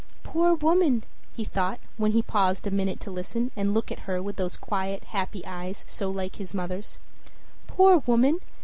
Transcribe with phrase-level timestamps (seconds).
[0.23, 1.03] "Poor woman!"
[1.35, 4.57] he thought, when he paused a minute to listen and look at her with those
[4.57, 6.97] quiet, happy eyes, so like his mother's.
[7.67, 8.39] "Poor woman!